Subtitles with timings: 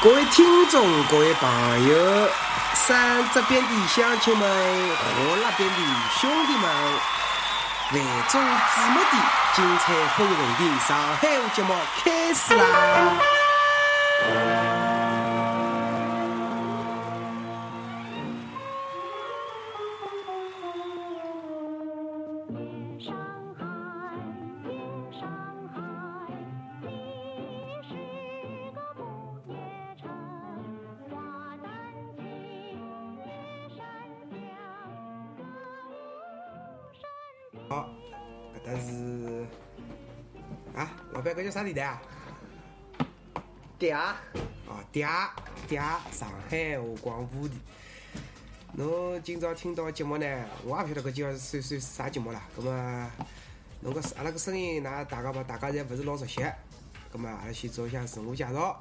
[0.00, 2.28] 各位听众，各位朋友，
[2.86, 5.74] 山这边的乡亲们，河那边的
[6.20, 6.70] 兄弟们，
[7.94, 8.44] 万众瞩
[8.90, 9.16] 目的
[9.56, 11.74] 精彩纷呈的上海话节目
[12.04, 13.18] 开始啦！
[41.50, 42.00] 啥地带啊？
[43.78, 44.16] 嗲啊，
[44.92, 45.28] 嗲
[45.68, 45.76] 嗲，
[46.10, 47.54] 上海话广播的。
[48.72, 52.42] 侬今朝听到节目呢，我也勿晓得搿叫算算啥节目啦。
[52.56, 53.10] 葛么，
[53.80, 56.40] 侬搿阿拉搿声音，㑚大家吧，大家侪勿是老熟悉。
[57.12, 58.78] 葛么，阿拉先做一下自我介绍。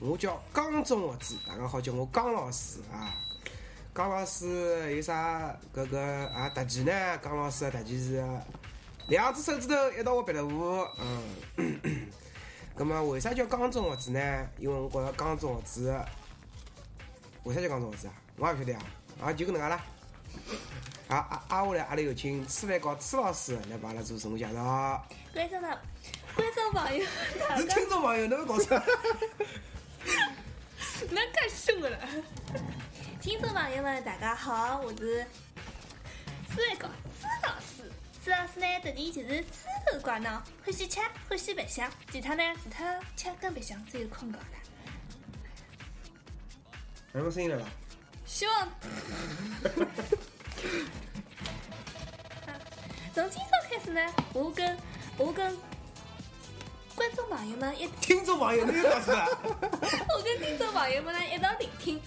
[0.00, 3.14] 我叫江中学子，大家好叫我江老师啊。
[3.94, 7.18] 江老师有啥搿个啊特技呢？
[7.22, 8.24] 江老师的特技是。
[9.08, 11.22] 两只手指头一道画鼻头舞，嗯，
[12.78, 14.48] 咁么为啥叫江中学子呢？
[14.58, 16.00] 因为我觉着江中学子，
[17.42, 18.14] 为啥叫江中学子啊？
[18.36, 18.82] 我也勿晓得啊，
[19.24, 19.84] 啊就搿能介啦。
[21.08, 21.64] 啊啊啊！
[21.66, 25.06] 下来，阿拉有请吃饭高吃老师来帮阿拉做自我介绍。
[25.34, 25.78] 观众们，
[26.34, 27.04] 观众朋友，
[27.58, 28.82] 是听众朋友，侬搞啥？
[31.10, 31.90] 那太凶了。
[33.20, 35.26] 听众朋友们，大家好，我是
[36.48, 36.88] 吃饭高
[37.20, 37.92] 吃老师。
[38.24, 44.46] 朱老师呢，特点就是猪头怪脑，欢喜吃，欢喜白相，其他呢，除脱吃跟白相，只有困觉了。
[47.12, 47.68] 什么声音了吧？
[48.24, 48.68] 希望。
[53.12, 54.00] 从今朝开始呢，
[54.32, 54.78] 我跟
[55.18, 55.54] 我跟
[56.94, 59.26] 观众朋友们一听众朋友们又搞错了。
[60.08, 62.00] 我跟听众朋友们呢一道聆听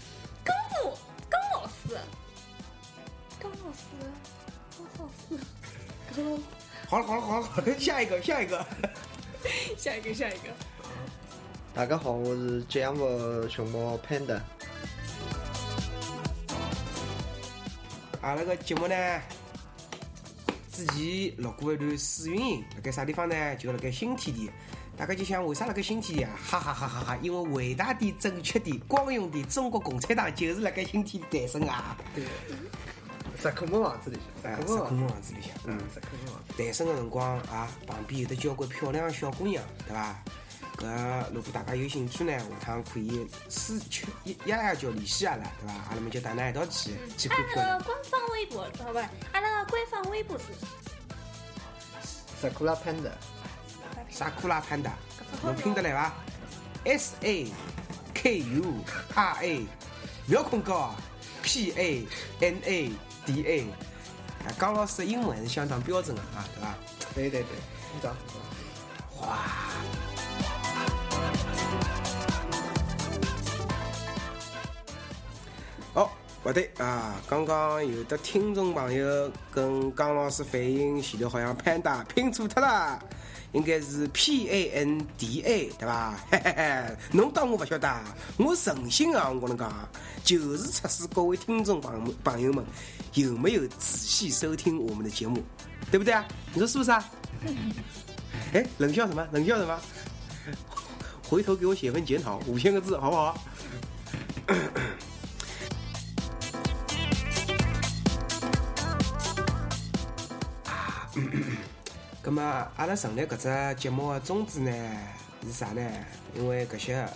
[6.87, 8.65] 好了好了好了好了，下一个下一个，
[9.77, 10.49] 下一个 下一个。
[11.73, 14.39] 大家好，我是吉阳木熊猫 Panda。
[18.21, 19.21] 啊，那个节目呢，
[20.71, 23.55] 之前录过一段试运营，辣盖啥地方呢？
[23.58, 24.49] 就辣盖新天地。
[24.97, 26.31] 大家就想，为啥辣盖新天地啊？
[26.41, 27.17] 哈哈哈哈哈！
[27.21, 31.97] 因为伟大的、正确的、光荣的中国共产党就是辣盖新天地诞生啊！
[32.15, 32.23] 对。
[33.45, 36.54] 石库门房子里向，石库门房子里向，嗯，石库门房子。
[36.58, 40.16] 诞生的辰光啊，旁边有的交关漂亮小姑娘，对伐？
[40.78, 45.73] 搿如果大家有兴趣呢，下趟可以私去一压压叫联系阿拉，对伐？
[45.73, 47.67] 阿拉们就带㑚一道去去看漂亮。
[47.67, 49.10] 阿拉官方微博，好伐？
[49.33, 50.45] 阿拉个官方微博是
[52.42, 53.12] 萨库拉潘达。
[54.10, 54.94] 萨库拉潘达，
[55.44, 56.14] 侬拼得来伐
[56.83, 57.48] ？S A
[58.12, 58.64] K U
[59.14, 59.67] R A，
[60.26, 60.95] 不要困觉啊
[61.45, 62.06] ！P A
[62.42, 62.92] N A。
[63.26, 63.61] D A，
[64.45, 66.78] 啊江老师的英文还是相当标准的啊，对吧？
[67.16, 67.50] 对对对，
[67.92, 68.10] 你找。
[69.20, 69.39] 哇！
[75.95, 76.08] 哦，
[76.44, 83.00] 不对啊，刚刚有的听众朋友跟江老师反映，前头好像 Panda 拼错脱了。
[83.55, 86.20] 应该是 P A N D A，对吧？
[86.30, 88.02] 嘿嘿嘿，侬当我不晓得？
[88.38, 89.89] 我诚心啊，我跟侬讲，
[90.26, 92.65] 就是测试各位听众朋朋友们
[93.14, 95.42] 有没有仔细收听我们的节目，
[95.89, 96.26] 对不对啊？
[96.54, 97.10] 你说是不是啊？
[98.54, 99.26] 哎，冷笑什么？
[99.32, 99.80] 冷笑什么？
[101.23, 103.42] 回头给我写份检讨，五千个字，好不好？
[112.35, 114.71] 么，阿拉成立搿只节目的宗旨呢
[115.43, 115.81] 是啥呢？
[116.35, 117.07] 因为搿些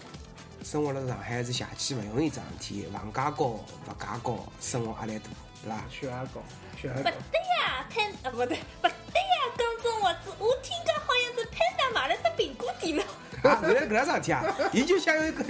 [0.64, 3.64] 生活辣上海是邪气勿容易桩事体，房价高、物
[4.00, 5.26] 价高，生活压力大，
[5.64, 5.84] 对伐？
[5.90, 6.42] 血压高，
[6.82, 7.02] 血压高。
[7.02, 13.04] 不对呀，潘啊，不对，不对呀，江中我子，我听讲好像是潘达买了只苹果电脑。
[13.44, 14.46] 啊，原来搿样桩事体啊！
[14.72, 15.44] 伊就想要搿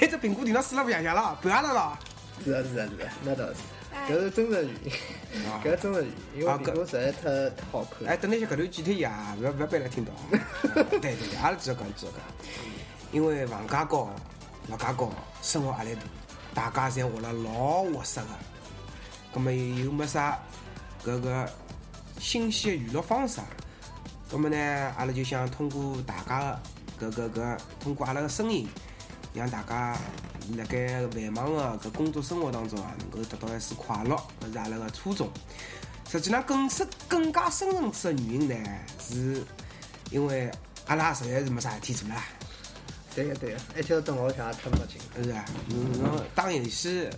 [0.00, 1.98] 拿只苹果电脑撕了白相了，盘阿拉了。
[2.44, 3.56] 是啊是啊是啊，那倒是。
[4.10, 4.92] 搿是真实原因，
[5.62, 8.08] 搿是真实原因，因为苹果实在太太好看。
[8.08, 10.12] 哎，等那些搿段剪脱呀，勿要勿要被人听到。
[10.90, 12.14] 对对对，阿拉继续讲继续讲。
[13.12, 14.10] 因为房价高，
[14.68, 15.12] 物价高，
[15.42, 15.96] 生活压力
[16.52, 18.28] 大，大家侪活了老窝塞个。
[19.32, 20.36] 葛末又没啥
[21.04, 21.48] 搿个
[22.18, 23.40] 新鲜娱乐方式。
[24.28, 24.56] 葛末呢，
[24.98, 26.60] 阿拉就想通过大家
[27.00, 28.68] 搿搿搿，通过阿拉个声音，
[29.32, 29.96] 让大家。
[30.56, 35.30] 辣盖繁忙的搿工作生活当中啊，能够得到一丝快乐，搿是阿拉个初衷。
[36.10, 38.56] 实际上更深、更加深层次的原因呢，
[38.98, 39.44] 是
[40.10, 40.50] 因为
[40.86, 42.24] 阿拉实在是没啥事体做啦。
[43.14, 45.00] 对个对个，一条灯笼下看不清。
[45.14, 45.44] 是不是啊？
[45.68, 47.08] 侬打游戏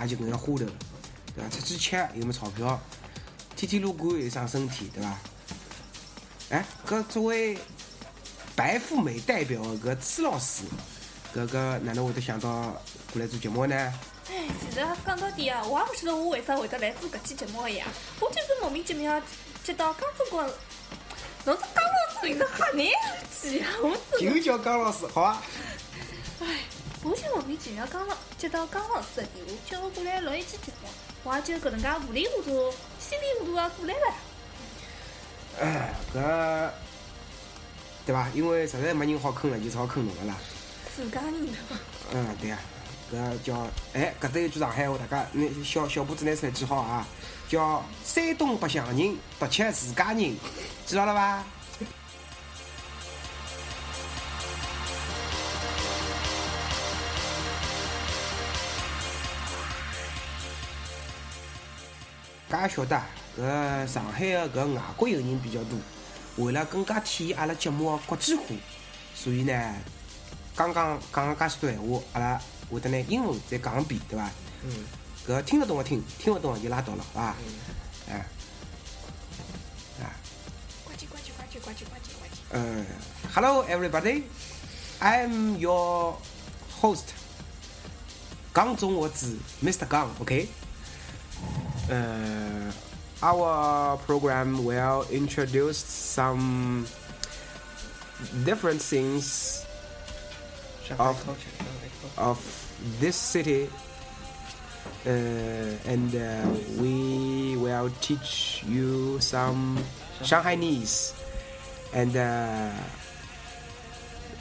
[0.00, 0.66] 也就搿能花头，对
[1.44, 1.48] 伐？
[1.48, 2.80] 出去吃又没钞票，
[3.56, 5.18] 天天撸管又伤身体，对伐？
[6.50, 7.58] 哎，搿作为
[8.56, 10.62] 白富美代表搿朱老师，
[11.34, 12.50] 搿个哪能会得想到
[13.12, 13.74] 过来做节目呢？
[14.30, 17.86] 哎，其实讲到底啊，我也勿晓得我为啥会得来做搿期节目个呀。
[18.20, 19.20] 我就是莫名其妙
[19.64, 20.42] 接到江中国，
[21.44, 22.86] 侬是江老师名字吓难
[23.30, 23.68] 记啊！
[23.82, 25.42] 我就叫江老师，好啊。
[26.40, 26.46] 哎，
[27.02, 30.88] 我就莫名其妙江老接到江老师的电话，叫我过来录一期节目，
[31.24, 34.14] 我也就搿能介糊里糊涂、稀里糊涂啊过来了。
[35.60, 36.70] 哎，搿
[38.06, 38.28] 对伐？
[38.34, 40.36] 因为实在没人好坑了，就只好坑侬了啦。
[40.98, 41.52] 自家人的。
[42.12, 42.58] 嗯，对呀，
[43.12, 47.06] 搿叫哎，搿搭有句上海话，大家拿小小步子拿出来记好啊，
[47.48, 50.36] 叫山东白相人，独吃自家人，
[50.84, 51.44] 记牢了伐？
[62.48, 63.00] 大家晓得，
[63.38, 65.78] 搿上海个搿外国友人比较多，
[66.44, 68.42] 为了更加体现阿拉节目个国际化，
[69.14, 69.74] 所以呢，
[70.58, 74.28] 刚刚讲了介许多闲话，阿拉会得拿英文再讲一遍，对伐？
[74.64, 74.84] 嗯。
[75.24, 77.36] 搿听得懂个听，听勿懂个就拉倒了，好伐？
[77.38, 77.44] 嗯。
[78.10, 78.26] 哎。
[80.02, 80.10] 啊。
[80.84, 82.34] 呱唧呱唧呱唧呱唧呱唧呱唧。
[82.50, 82.84] 嗯
[83.32, 84.24] ，Hello everybody,
[85.00, 86.16] I'm your
[86.80, 87.04] host，
[88.52, 89.86] 港中我子 Mr.
[89.86, 92.72] 刚，OK？Uh,
[93.20, 96.84] our program will introduce some
[98.44, 99.62] different things
[100.98, 101.28] Of-
[102.16, 102.38] of
[103.00, 103.68] this city,
[105.06, 106.48] uh, and uh,
[106.80, 109.78] we will teach you some
[110.22, 111.12] Shanghainese,
[111.92, 112.70] and uh,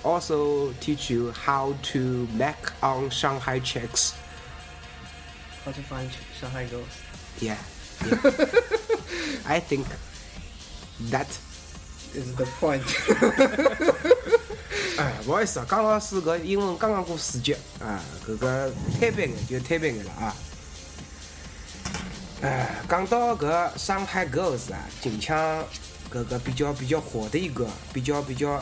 [0.05, 4.13] also teach you how to make on Shanghai checks.
[5.65, 6.09] How to find
[6.39, 7.57] Shanghai girls？Yeah,
[8.05, 8.15] yeah.
[9.47, 9.85] I think
[11.11, 11.27] that
[12.15, 12.83] is the point。
[14.97, 20.35] 哎，不好意思啊，江老师搿英文刚刚过四级啊，搿个摊板眼就摊板眼了啊。
[22.41, 25.63] 哎，讲到搿上海 girls 啊，近腔
[26.11, 28.59] 搿个比较比较火的一个，比较比较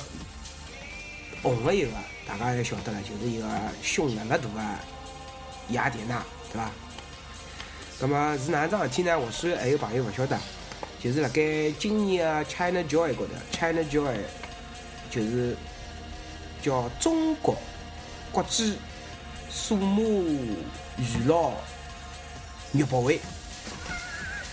[1.42, 1.92] 红的一个，
[2.28, 3.48] 大家也晓得了，就是一个
[3.82, 4.80] 胸辣辣大的
[5.70, 6.22] 雅典娜，
[6.52, 6.70] 对伐？
[8.02, 9.18] 那么是哪桩事体呢？
[9.18, 10.38] 或许还有朋友勿晓得，
[11.02, 14.18] 就是辣盖今年的 China Joy 高头，China Joy
[15.10, 15.56] 就是
[16.66, 17.56] 叫中国
[18.32, 18.80] 国际
[19.52, 20.02] 数码
[20.98, 21.54] 娱乐
[22.74, 23.22] 月博会。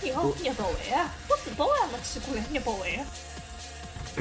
[0.02, 1.10] 哟，日本会啊！
[1.30, 3.06] 我日本我也没去过嘞，日博会啊。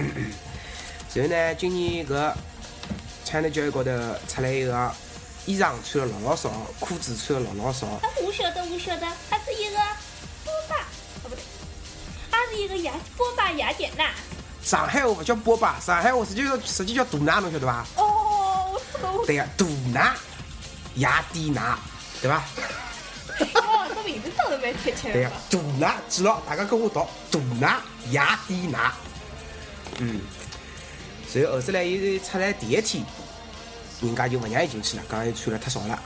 [1.14, 2.34] 然后呢，今年搿
[3.26, 3.92] China Joy 高头
[4.26, 4.96] 出来一个
[5.46, 6.50] 衣裳穿了老老少，
[6.80, 9.76] 裤子穿了老老少，啊，我晓得，我晓得，还是一个
[10.46, 10.78] 波霸，
[11.24, 11.44] 哦不对，
[12.30, 14.14] 还是一个雅波霸雅典娜。
[14.64, 17.86] 上海话勿叫波霸，上海话实际叫实际叫大奶，侬晓得伐？
[17.98, 18.80] 哦，
[19.26, 20.14] 对呀，大奶
[20.96, 21.78] 雅典娜，
[22.22, 22.44] 对伐？
[23.56, 27.78] 哦，这名字倒是蛮贴切对呀大奶记牢，大家跟我读大奶
[28.12, 28.94] 雅典娜。
[29.98, 30.22] 嗯，
[31.34, 33.04] 然后后头来伊出来第一天，
[34.02, 36.00] 人家就勿让伊进去了，讲伊穿了太少了。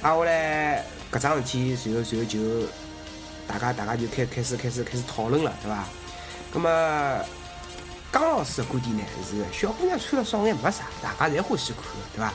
[0.00, 2.38] 啊，后来搿桩事体，然后然后就
[3.46, 5.84] 大家大家就开开始开始开始讨论了，对伐？
[6.50, 6.68] 葛么
[8.10, 12.32] 江老师的观点呢是，小姑娘穿了少眼没啥，大家侪欢喜看的，对伐？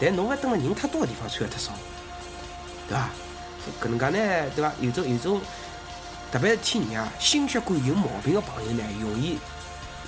[0.00, 1.72] 但侬勿等了人太多的地方穿了太少，
[2.88, 3.08] 对伐？
[3.80, 4.72] 搿能介呢，对伐？
[4.80, 5.40] 有种有种，
[6.32, 9.38] 特别是天热啊，心血管有毛病的朋友呢，容易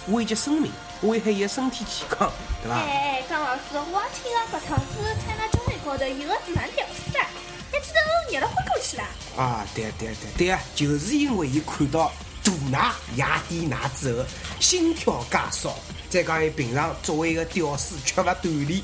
[0.09, 2.31] 危及生命，危害伊个身体健康，
[2.63, 2.75] 对伐？
[2.77, 4.85] 哎，江老师，我也听个搿趟子
[5.25, 7.27] 看那交易高头有个男屌丝啊，
[7.73, 9.05] 一记得热了昏过去了。
[9.37, 12.11] 啊，对对对对啊，就是因为伊看到
[12.45, 14.25] 大奶雅典娜之后，
[14.61, 15.71] 心跳加速，
[16.11, 18.83] 再讲伊平常作为一个屌丝缺乏锻炼，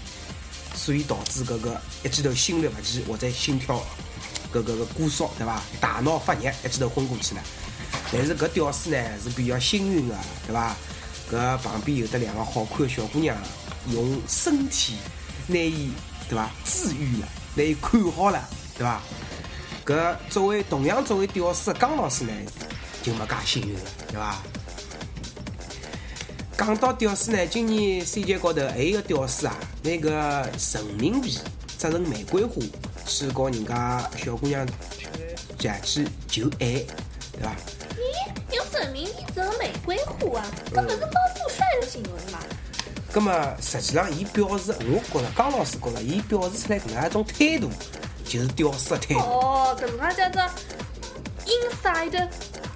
[0.74, 3.76] 所以导致搿个一记头心律勿齐或者心跳
[4.52, 5.62] 搿搿个过速，对伐？
[5.80, 7.42] 大脑发热，一记头昏过去了。
[8.12, 10.74] 但是搿屌丝呢是比较幸运的，对伐？
[11.30, 13.36] 搿旁边有得两个好看的小姑娘，
[13.92, 14.96] 用身体
[15.46, 15.92] 拿伊
[16.28, 19.00] 对伐治愈了，拿伊看好了，对伐？
[19.86, 22.32] 搿作为同样作为屌丝的江老师呢，
[23.02, 24.42] 就没介幸运了，对伐？
[26.56, 31.38] 讲到屌丝呢，今年 CJ 高头还有一个屌丝啊，那个人民币
[31.78, 32.60] 折成玫瑰花，
[33.06, 34.66] 去告人家小姑娘
[35.58, 36.84] 假去求爱，
[37.32, 37.56] 对伐？
[37.96, 40.46] 咦，用人民币折玫瑰花啊？
[40.70, 42.38] 搿勿是高富帅的新闻嘛？
[43.10, 47.70] 葛么实际上，伊表示，我觉着江老师觉着，伊表示出来搿能一种态度，
[48.24, 49.20] 就是屌丝的态度。
[49.20, 50.42] 哦，搿能介叫做
[51.46, 52.28] inside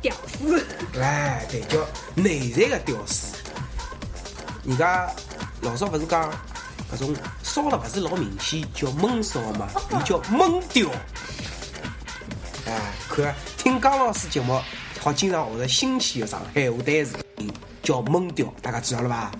[0.04, 0.62] 屌丝。
[1.00, 1.78] 哎，对，叫
[2.14, 3.34] 内在的屌丝。
[4.62, 5.10] 人家
[5.62, 6.30] 老早勿是讲
[6.92, 10.90] 搿种烧了勿是老明显，叫闷烧嘛，伊叫闷屌。
[12.66, 14.60] 哎，看听江老师节目，
[15.00, 17.16] 好经常学着新鲜的上海话单词，
[17.82, 19.32] 叫闷屌，大家知道了伐？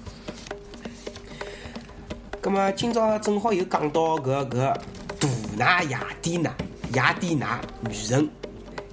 [2.42, 4.74] 咁么今朝正好又讲到搿搿
[5.20, 5.28] 杜
[5.58, 6.50] 娜雅典娜
[6.94, 8.26] 雅典娜女神，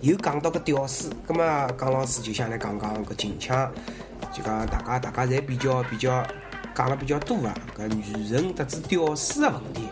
[0.01, 3.71] 又讲到个屌丝，咁么江老师就想来讲讲个近腔，
[4.33, 6.25] 就讲大家大家侪比较比较
[6.75, 9.87] 讲了比较多啊，搿女人特子屌丝的问题。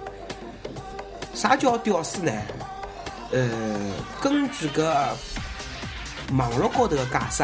[1.34, 2.32] 啥叫屌丝呢？
[3.32, 3.48] 呃，
[4.20, 4.84] 根据搿
[6.36, 7.44] 网络高头的解释，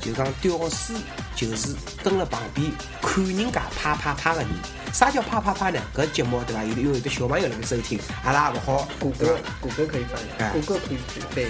[0.00, 0.94] 就讲屌丝
[1.36, 4.48] 就是蹲辣旁边看人家啪啪啪的人。
[4.92, 5.78] 啥叫啪啪啪呢？
[5.94, 6.64] 搿节目对伐？
[6.64, 8.88] 有的因为有的小朋友辣盖收听，阿拉也勿好。
[8.98, 10.96] 谷歌，谷歌可以翻译，谷歌可以
[11.34, 11.48] 翻译。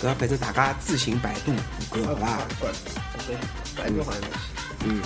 [0.00, 1.52] 搿反正大家自行百度
[1.90, 2.38] 谷歌，好伐？
[2.60, 3.34] 谷歌，
[3.76, 4.28] 百度好像是。
[4.84, 5.02] 嗯。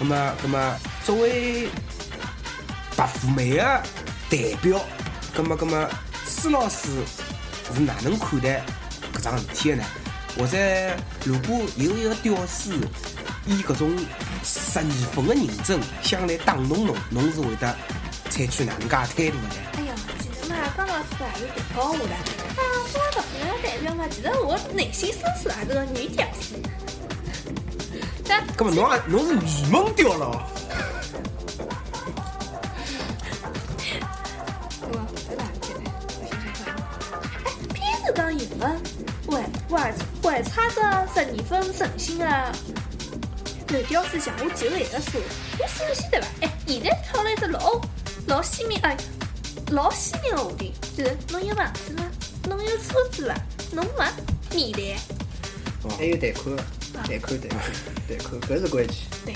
[0.00, 1.68] 那么，那么作为
[2.96, 3.62] 白富美的
[4.28, 4.84] 代表，
[5.34, 5.88] 那么，那么
[6.26, 6.88] 施老师
[7.72, 8.62] 是哪能看待
[9.14, 9.84] 搿桩事体的呢？
[10.38, 10.56] 或者，
[11.24, 12.74] 如果有一个屌丝
[13.46, 13.90] 以搿种
[14.44, 17.74] 十二分的认真想来打侬侬，侬是会得
[18.28, 19.54] 采取哪能介态度的呢？
[19.78, 22.14] 哎呀，其实嘛，张老师还是挺高我的。
[22.14, 22.60] 啊，
[22.92, 26.54] 作为白富美代表嘛，其实我内心深处还是个女屌丝。
[28.28, 30.46] 但，搿么侬啊，侬是女猛屌了？
[38.14, 38.80] 讲有的，
[39.28, 39.42] 还
[39.76, 39.92] 还
[40.30, 40.80] 还差着
[41.14, 45.22] 十二分诚心的男屌丝向我求爱的时候，
[45.58, 46.26] 我首先对伐？
[46.42, 47.80] 哎，现在讨论一只老
[48.26, 48.96] 老鲜明哎，
[49.72, 52.04] 老鲜明的话题，就是侬有房子吗？
[52.48, 53.34] 侬有车子伐？
[53.72, 55.90] 侬没面谈。
[55.90, 56.56] 哦，还有贷款，
[57.08, 57.60] 贷款，贷款，
[58.08, 58.96] 贷款，搿是关键。
[59.24, 59.34] 对，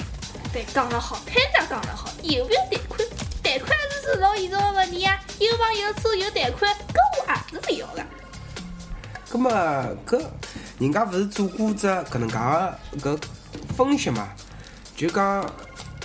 [0.53, 3.01] 对，讲得好，潘家讲得好，有没有贷款？
[3.43, 8.07] 贷款是是老严重的问题啊，有房有车有贷款，搿我也是勿要的。
[9.31, 9.51] 咁么，
[10.07, 10.23] 搿
[10.81, 12.35] 人家勿是做过只搿能介
[13.03, 13.19] 个搿
[13.77, 14.27] 分析嘛？
[14.97, 15.45] 就讲，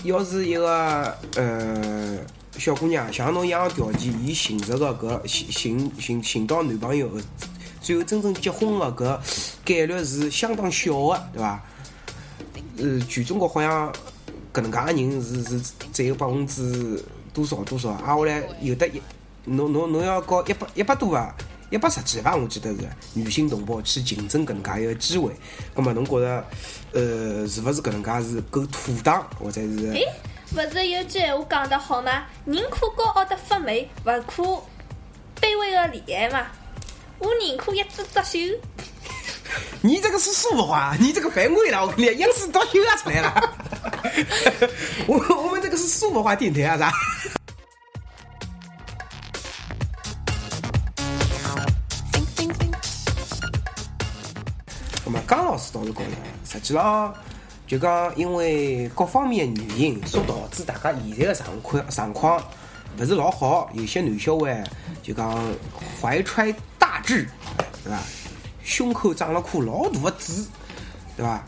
[0.04, 2.18] 要是一个呃
[2.58, 7.10] 小姑娘像侬一样条件，伊寻着个搿寻寻寻寻到男朋友，
[7.80, 9.18] 最后真正结婚个搿
[9.64, 11.64] 概率是相当小个，对伐？
[12.78, 13.90] 呃，全中国好像
[14.54, 17.02] 搿能介个人是是只有百分之
[17.34, 19.02] 多少多少，挨，下来有的一
[19.46, 21.34] 侬侬侬要搞一百一百多啊！
[21.76, 22.78] 一百十几吧，我记得是
[23.14, 25.36] 女性同胞去竞争搿能介一个机会。
[25.76, 26.46] 葛末侬觉着，
[26.94, 29.92] 呃，是勿是搿能介是够妥当，或者是？
[29.92, 30.08] 诶，
[30.56, 32.24] 勿是有句闲话讲得好吗？
[32.46, 34.44] 宁可高傲的发霉，勿可
[35.42, 36.48] 卑微的恋爱嘛。
[37.20, 38.40] 我宁可一枝独秀。
[39.82, 43.54] 你这个是苏北话，你这个反胃了，我跟你，一枝独秀啊出来了。
[45.08, 46.90] 我我们这个是苏北话电台啊，
[47.22, 47.30] 是
[56.46, 57.14] 实际上
[57.68, 62.44] 就讲，因为各方面的原因，所导致大家现在的状况状况
[63.00, 63.70] 勿是老好。
[63.74, 64.64] 有些男小孩
[65.02, 65.38] 就讲
[66.02, 67.28] 怀揣大志，
[67.84, 68.00] 对伐？
[68.64, 70.46] 胸口长了颗老大的痣，
[71.18, 71.44] 对伐？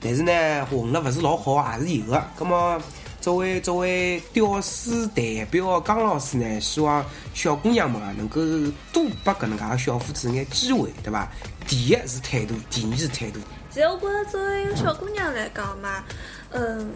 [0.00, 2.24] 但是呢，混了勿是老好，也是有的。
[2.38, 2.80] 那么，
[3.20, 8.40] 作为作为屌丝代表江老师呢，希望小姑娘们啊，能够
[8.92, 11.28] 多拨搿能介个小伙子眼机会，对伐？
[11.66, 13.40] 第一是态度，第二是态度。
[13.70, 16.04] 其实我觉着作为一个小姑娘来讲嘛，
[16.50, 16.90] 嗯，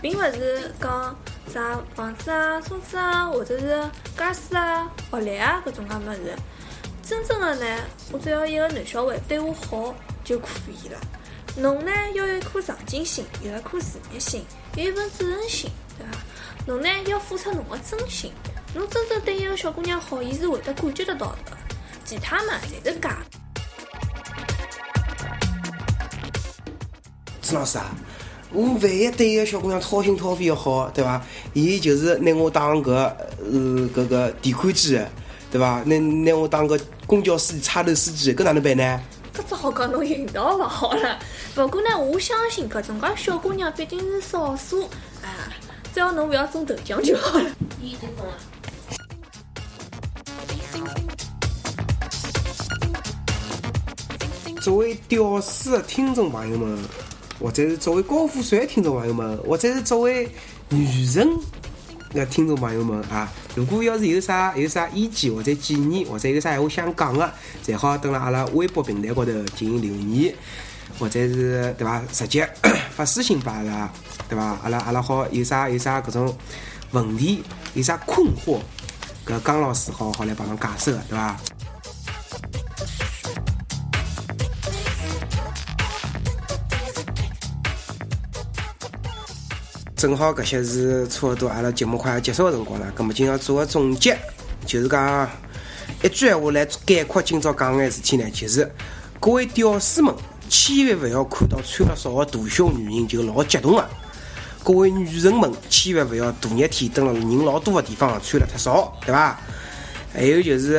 [0.00, 1.16] 并勿是讲
[1.52, 3.82] 啥房子啊、车子啊，或者是
[4.16, 6.36] 家世啊、学历啊搿种介物事。
[7.02, 7.82] 真正的呢，
[8.12, 10.48] 我只要一个男小孩对我好就可
[10.84, 10.98] 以了。
[11.58, 14.44] 侬呢要有一颗上进心，有一颗事业心，
[14.74, 16.18] 有一份责任心，对伐？
[16.66, 18.30] 侬呢要付出侬的真心。
[18.74, 21.56] 侬真正对一个小姑娘好，伊是会得感觉得到的。
[22.04, 23.16] 其他嘛，侪是假。
[27.40, 27.86] 朱老师啊，
[28.52, 31.24] 我万一对一个小姑娘掏心掏肺的好，对伐？
[31.54, 33.04] 伊就是拿我当个
[33.40, 35.00] 呃搿个提款机，
[35.50, 35.82] 对伐？
[35.86, 39.00] 拿拿我当个公交司机、差头司机，搿哪能办呢？
[39.32, 41.18] 搿只好讲侬运道勿好了。
[41.56, 44.82] 不过呢，我相信搿种介小姑娘毕竟是少数
[45.22, 45.48] 啊，
[45.94, 47.50] 只要侬勿要中头奖就好了。
[54.60, 56.78] 作为屌丝的听众朋友们。
[57.38, 60.26] 或者是作为高富帅的听众朋友们，或者是作为
[60.70, 61.28] 女人
[62.14, 67.30] 的听众朋友们啊，如果要是有啥有啥意见或者建议，或者有啥闲话想讲的，
[67.62, 70.34] 最好登了阿拉微博平台高头进行留言，
[70.98, 72.02] 或者是对伐？
[72.12, 72.48] 直接
[72.96, 73.90] 发私信拨阿拉，
[74.28, 74.58] 对伐？
[74.62, 76.36] 阿拉阿拉好有啥有啥搿种
[76.92, 77.42] 问题，
[77.74, 78.60] 有啥困惑，
[79.26, 81.36] 搿江老师好好来帮侬解释个，对伐？
[89.96, 92.86] 正好搿些是差勿多，阿拉节目快要结束个辰光了。
[92.94, 94.16] 葛末今朝做个总结，
[94.66, 95.28] 就是讲
[96.02, 98.70] 一句闲话来概括今朝讲个事体呢，就是
[99.18, 100.14] 各位屌丝们，
[100.58, 103.84] 千万勿要看到穿了少个大胸女人就老激动个；
[104.64, 109.38] 各位女人们，千万勿要大热天蹲辣人老多个地方穿了太少，对伐？
[110.14, 110.76] 还有就是，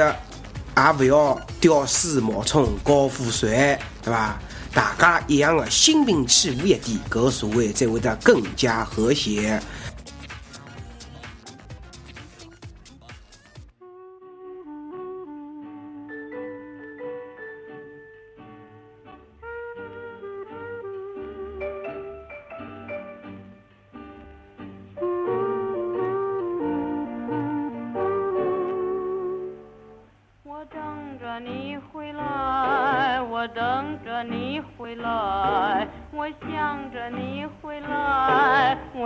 [0.75, 4.39] 也勿要屌丝冒充高富帅，对伐？
[4.73, 9.61] 大家一样的心平气和一点，搿个社会才会得更加和谐。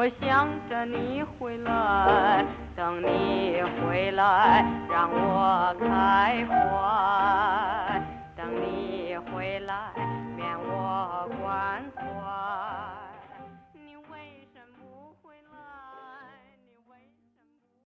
[0.01, 2.43] 我想着你回来
[2.75, 6.80] 等你回来让我开怀